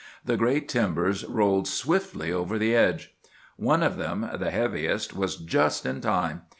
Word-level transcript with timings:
The 0.25 0.35
great 0.35 0.67
timbers 0.67 1.23
rolled 1.25 1.67
swiftly 1.67 2.31
over 2.31 2.57
the 2.57 2.75
edge. 2.75 3.13
"One 3.55 3.83
of 3.83 3.97
them, 3.97 4.27
the 4.39 4.49
heaviest, 4.49 5.15
was 5.15 5.35
just 5.35 5.85
in 5.85 6.01
time. 6.01 6.41